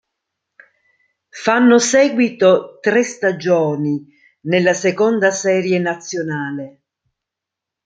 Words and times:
Fanno 1.29 1.77
seguito 1.77 2.79
tre 2.81 3.03
stagioni 3.03 4.03
nella 4.47 4.73
seconda 4.73 5.29
serie 5.29 5.77
nazionale. 5.77 6.81